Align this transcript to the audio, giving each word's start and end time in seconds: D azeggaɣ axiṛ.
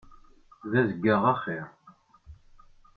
D 0.69 0.71
azeggaɣ 0.79 1.23
axiṛ. 1.33 1.67